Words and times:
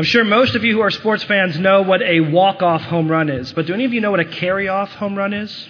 I'm 0.00 0.04
sure 0.04 0.24
most 0.24 0.54
of 0.54 0.64
you 0.64 0.72
who 0.72 0.80
are 0.80 0.90
sports 0.90 1.24
fans 1.24 1.58
know 1.58 1.82
what 1.82 2.00
a 2.00 2.20
walk-off 2.20 2.80
home 2.80 3.10
run 3.10 3.28
is, 3.28 3.52
but 3.52 3.66
do 3.66 3.74
any 3.74 3.84
of 3.84 3.92
you 3.92 4.00
know 4.00 4.10
what 4.10 4.20
a 4.20 4.24
carry-off 4.24 4.88
home 4.92 5.14
run 5.14 5.34
is? 5.34 5.68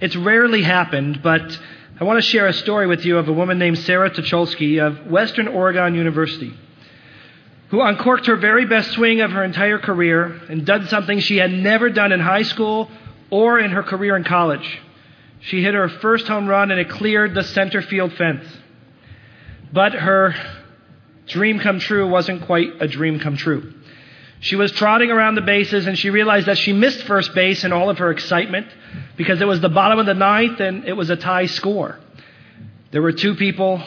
It's 0.00 0.14
rarely 0.14 0.62
happened, 0.62 1.20
but 1.20 1.58
I 1.98 2.04
want 2.04 2.18
to 2.18 2.22
share 2.22 2.46
a 2.46 2.52
story 2.52 2.86
with 2.86 3.04
you 3.04 3.18
of 3.18 3.26
a 3.26 3.32
woman 3.32 3.58
named 3.58 3.80
Sara 3.80 4.08
Tucholsky 4.08 4.80
of 4.80 5.10
Western 5.10 5.48
Oregon 5.48 5.96
University, 5.96 6.54
who 7.70 7.80
uncorked 7.80 8.26
her 8.26 8.36
very 8.36 8.66
best 8.66 8.92
swing 8.92 9.20
of 9.20 9.32
her 9.32 9.42
entire 9.42 9.80
career 9.80 10.40
and 10.48 10.64
did 10.64 10.88
something 10.88 11.18
she 11.18 11.38
had 11.38 11.50
never 11.50 11.90
done 11.90 12.12
in 12.12 12.20
high 12.20 12.42
school 12.42 12.88
or 13.30 13.58
in 13.58 13.72
her 13.72 13.82
career 13.82 14.16
in 14.16 14.22
college. 14.22 14.80
She 15.40 15.60
hit 15.60 15.74
her 15.74 15.88
first 15.88 16.28
home 16.28 16.46
run 16.46 16.70
and 16.70 16.78
it 16.78 16.88
cleared 16.88 17.34
the 17.34 17.42
center 17.42 17.82
field 17.82 18.12
fence. 18.12 18.46
But 19.72 19.92
her 19.92 20.36
dream 21.26 21.58
come 21.58 21.78
true 21.78 22.08
wasn't 22.08 22.42
quite 22.42 22.80
a 22.80 22.88
dream 22.88 23.20
come 23.20 23.36
true. 23.36 23.72
She 24.40 24.56
was 24.56 24.72
trotting 24.72 25.10
around 25.10 25.36
the 25.36 25.40
bases 25.40 25.86
and 25.86 25.98
she 25.98 26.10
realized 26.10 26.46
that 26.46 26.58
she 26.58 26.72
missed 26.72 27.04
first 27.04 27.34
base 27.34 27.64
in 27.64 27.72
all 27.72 27.88
of 27.88 27.98
her 27.98 28.10
excitement 28.10 28.66
because 29.16 29.40
it 29.40 29.46
was 29.46 29.60
the 29.60 29.70
bottom 29.70 29.98
of 29.98 30.06
the 30.06 30.14
ninth 30.14 30.60
and 30.60 30.84
it 30.84 30.92
was 30.92 31.08
a 31.08 31.16
tie 31.16 31.46
score. 31.46 31.98
There 32.90 33.00
were 33.00 33.12
two 33.12 33.36
people 33.36 33.82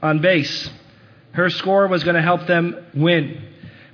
on 0.00 0.20
base. 0.20 0.70
Her 1.32 1.50
score 1.50 1.88
was 1.88 2.04
going 2.04 2.14
to 2.14 2.22
help 2.22 2.46
them 2.46 2.76
win. 2.94 3.48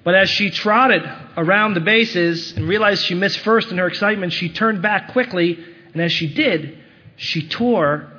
But 0.04 0.14
as 0.14 0.28
she 0.28 0.50
trotted 0.50 1.02
around 1.37 1.74
the 1.74 1.80
bases 1.80 2.52
and 2.52 2.68
realized 2.68 3.04
she 3.04 3.14
missed 3.14 3.38
first 3.38 3.70
in 3.70 3.78
her 3.78 3.87
excitement, 3.87 4.32
she 4.32 4.48
turned 4.48 4.82
back 4.82 5.12
quickly, 5.12 5.59
and 5.92 6.02
as 6.02 6.12
she 6.12 6.32
did, 6.32 6.78
she 7.16 7.48
tore 7.48 8.12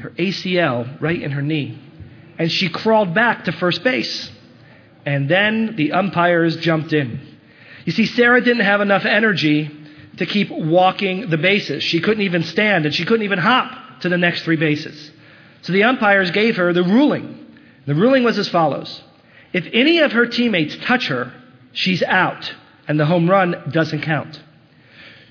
her 0.00 0.10
ACL 0.10 1.00
right 1.00 1.20
in 1.20 1.32
her 1.32 1.42
knee 1.42 1.78
and 2.40 2.50
she 2.50 2.70
crawled 2.70 3.12
back 3.12 3.44
to 3.44 3.52
first 3.52 3.84
base. 3.84 4.30
And 5.04 5.28
then 5.28 5.76
the 5.76 5.92
umpires 5.92 6.56
jumped 6.56 6.94
in. 6.94 7.20
You 7.84 7.92
see, 7.92 8.06
Sara 8.06 8.40
didn't 8.40 8.64
have 8.64 8.80
enough 8.80 9.04
energy 9.04 9.70
to 10.16 10.24
keep 10.24 10.50
walking 10.50 11.28
the 11.28 11.36
bases. 11.36 11.84
She 11.84 12.00
couldn't 12.00 12.22
even 12.22 12.42
stand 12.44 12.86
and 12.86 12.94
she 12.94 13.04
couldn't 13.04 13.24
even 13.24 13.38
hop 13.38 14.00
to 14.00 14.08
the 14.08 14.16
next 14.16 14.42
three 14.44 14.56
bases. 14.56 15.10
So 15.60 15.74
the 15.74 15.84
umpires 15.84 16.30
gave 16.30 16.56
her 16.56 16.72
the 16.72 16.82
ruling. 16.82 17.46
The 17.84 17.94
ruling 17.94 18.24
was 18.24 18.38
as 18.38 18.48
follows. 18.48 19.02
If 19.52 19.66
any 19.74 19.98
of 19.98 20.12
her 20.12 20.24
teammates 20.24 20.78
touch 20.78 21.08
her, 21.08 21.34
she's 21.72 22.02
out 22.02 22.54
and 22.88 22.98
the 22.98 23.04
home 23.04 23.28
run 23.28 23.70
doesn't 23.70 24.00
count. 24.00 24.40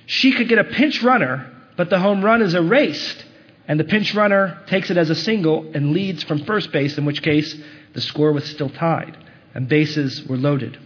She 0.05 0.31
could 0.31 0.47
get 0.47 0.59
a 0.59 0.63
pinch 0.63 1.01
runner, 1.01 1.51
but 1.75 1.89
the 1.89 1.97
home 1.97 2.23
run 2.23 2.43
is 2.43 2.53
erased 2.53 3.25
and 3.69 3.79
the 3.79 3.83
pinch 3.83 4.15
runner 4.15 4.61
takes 4.65 4.89
it 4.89 4.97
as 4.97 5.11
a 5.11 5.15
single 5.15 5.69
and 5.75 5.91
leads 5.91 6.23
from 6.23 6.43
first 6.43 6.71
base, 6.71 6.97
in 6.97 7.05
which 7.05 7.21
case 7.21 7.55
the 7.93 8.01
score 8.01 8.33
was 8.33 8.45
still 8.45 8.69
tied 8.69 9.15
and 9.53 9.69
bases 9.69 10.25
were 10.25 10.37
loaded. 10.37 10.77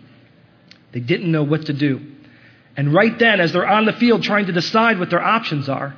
They 0.92 1.00
didn't 1.00 1.31
know 1.31 1.44
what 1.44 1.66
to 1.67 1.73
do. 1.73 2.02
And 2.76 2.94
right 2.94 3.17
then, 3.17 3.39
as 3.39 3.54
they're 3.54 3.67
on 3.67 3.86
the 3.86 3.94
field 3.94 4.23
trying 4.23 4.48
to 4.48 4.52
decide 4.52 5.00
what 5.00 5.09
their 5.09 5.23
options 5.23 5.70
are, 5.70 5.95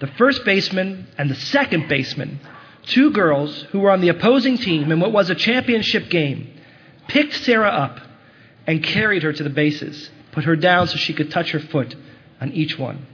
the 0.00 0.08
first 0.08 0.44
baseman 0.44 1.06
and 1.16 1.30
the 1.30 1.36
second 1.36 1.88
baseman, 1.88 2.40
two 2.86 3.12
girls 3.12 3.62
who 3.70 3.78
were 3.78 3.90
on 3.92 4.00
the 4.00 4.08
opposing 4.08 4.56
team 4.56 4.90
in 4.90 4.98
what 4.98 5.12
was 5.12 5.30
a 5.30 5.34
championship 5.36 6.10
game, 6.10 6.58
picked 7.06 7.34
Sara 7.34 7.68
up 7.68 8.00
and 8.66 8.82
carried 8.82 9.22
her 9.22 9.32
to 9.32 9.44
the 9.44 9.50
bases, 9.50 10.10
put 10.32 10.42
her 10.42 10.56
down 10.56 10.88
so 10.88 10.96
she 10.96 11.14
could 11.14 11.30
touch 11.30 11.52
her 11.52 11.60
foot 11.60 11.94
on 12.40 12.50
each 12.50 12.76
one. 12.76 13.06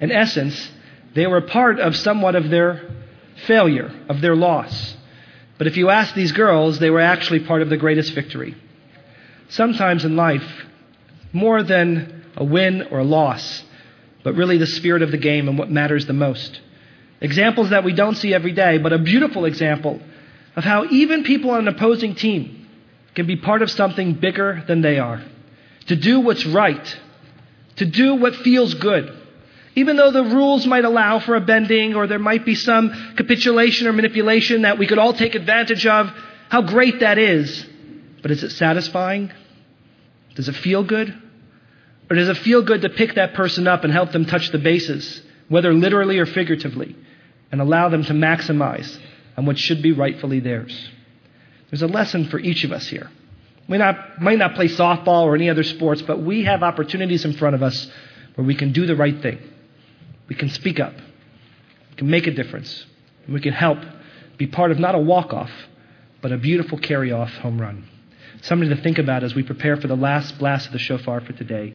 In 0.00 0.12
essence, 0.12 0.70
they 1.14 1.26
were 1.26 1.40
part 1.40 1.80
of 1.80 1.96
somewhat 1.96 2.34
of 2.34 2.50
their 2.50 2.82
failure, 3.46 3.92
of 4.08 4.20
their 4.20 4.36
loss. 4.36 4.96
But 5.58 5.66
if 5.66 5.76
you 5.76 5.90
ask 5.90 6.14
these 6.14 6.32
girls, 6.32 6.78
they 6.78 6.90
were 6.90 7.00
actually 7.00 7.40
part 7.40 7.62
of 7.62 7.70
the 7.70 7.76
greatest 7.76 8.12
victory. 8.12 8.56
Sometimes 9.48 10.04
in 10.04 10.16
life, 10.16 10.66
more 11.32 11.62
than 11.62 12.24
a 12.36 12.44
win 12.44 12.82
or 12.90 13.00
a 13.00 13.04
loss, 13.04 13.62
but 14.22 14.34
really 14.34 14.58
the 14.58 14.66
spirit 14.66 15.02
of 15.02 15.10
the 15.10 15.18
game 15.18 15.48
and 15.48 15.58
what 15.58 15.70
matters 15.70 16.06
the 16.06 16.12
most. 16.12 16.60
Examples 17.20 17.70
that 17.70 17.84
we 17.84 17.92
don't 17.92 18.16
see 18.16 18.34
every 18.34 18.52
day, 18.52 18.78
but 18.78 18.92
a 18.92 18.98
beautiful 18.98 19.44
example 19.44 20.00
of 20.56 20.64
how 20.64 20.84
even 20.86 21.24
people 21.24 21.50
on 21.50 21.60
an 21.60 21.68
opposing 21.68 22.14
team 22.14 22.68
can 23.14 23.26
be 23.26 23.36
part 23.36 23.62
of 23.62 23.70
something 23.70 24.14
bigger 24.14 24.64
than 24.66 24.80
they 24.80 24.98
are. 24.98 25.22
To 25.86 25.96
do 25.96 26.20
what's 26.20 26.44
right. 26.46 27.00
To 27.76 27.84
do 27.84 28.14
what 28.16 28.34
feels 28.36 28.74
good. 28.74 29.16
Even 29.76 29.96
though 29.96 30.12
the 30.12 30.22
rules 30.22 30.66
might 30.66 30.84
allow 30.84 31.18
for 31.18 31.34
a 31.34 31.40
bending 31.40 31.94
or 31.94 32.06
there 32.06 32.18
might 32.18 32.44
be 32.44 32.54
some 32.54 33.14
capitulation 33.16 33.86
or 33.86 33.92
manipulation 33.92 34.62
that 34.62 34.78
we 34.78 34.86
could 34.86 34.98
all 34.98 35.12
take 35.12 35.34
advantage 35.34 35.84
of, 35.86 36.10
how 36.48 36.62
great 36.62 37.00
that 37.00 37.18
is. 37.18 37.66
But 38.22 38.30
is 38.30 38.42
it 38.44 38.50
satisfying? 38.50 39.32
Does 40.36 40.48
it 40.48 40.54
feel 40.56 40.84
good? 40.84 41.14
Or 42.08 42.16
does 42.16 42.28
it 42.28 42.38
feel 42.38 42.62
good 42.62 42.82
to 42.82 42.88
pick 42.88 43.14
that 43.14 43.34
person 43.34 43.66
up 43.66 43.82
and 43.82 43.92
help 43.92 44.12
them 44.12 44.26
touch 44.26 44.50
the 44.50 44.58
bases, 44.58 45.22
whether 45.48 45.72
literally 45.72 46.18
or 46.18 46.26
figuratively, 46.26 46.94
and 47.50 47.60
allow 47.60 47.88
them 47.88 48.04
to 48.04 48.12
maximize 48.12 48.98
on 49.36 49.46
what 49.46 49.58
should 49.58 49.82
be 49.82 49.92
rightfully 49.92 50.40
theirs? 50.40 50.90
There's 51.70 51.82
a 51.82 51.88
lesson 51.88 52.28
for 52.28 52.38
each 52.38 52.62
of 52.62 52.72
us 52.72 52.86
here. 52.86 53.10
We 53.68 53.78
not, 53.78 54.20
might 54.20 54.38
not 54.38 54.54
play 54.54 54.68
softball 54.68 55.22
or 55.22 55.34
any 55.34 55.50
other 55.50 55.62
sports, 55.62 56.02
but 56.02 56.20
we 56.20 56.44
have 56.44 56.62
opportunities 56.62 57.24
in 57.24 57.32
front 57.32 57.54
of 57.54 57.62
us 57.62 57.90
where 58.34 58.46
we 58.46 58.54
can 58.54 58.72
do 58.72 58.86
the 58.86 58.94
right 58.94 59.20
thing. 59.20 59.38
We 60.28 60.34
can 60.34 60.48
speak 60.50 60.80
up. 60.80 60.94
We 61.90 61.96
can 61.96 62.10
make 62.10 62.26
a 62.26 62.32
difference. 62.32 62.86
We 63.28 63.40
can 63.40 63.52
help 63.52 63.78
be 64.36 64.46
part 64.46 64.70
of 64.70 64.78
not 64.78 64.94
a 64.94 64.98
walk-off, 64.98 65.50
but 66.20 66.32
a 66.32 66.36
beautiful 66.36 66.78
carry-off 66.78 67.30
home 67.34 67.60
run. 67.60 67.88
Something 68.42 68.68
to 68.68 68.76
think 68.76 68.98
about 68.98 69.24
as 69.24 69.34
we 69.34 69.42
prepare 69.42 69.76
for 69.76 69.86
the 69.86 69.96
last 69.96 70.38
blast 70.38 70.66
of 70.66 70.72
the 70.72 70.78
shofar 70.78 71.20
for 71.22 71.32
today. 71.32 71.72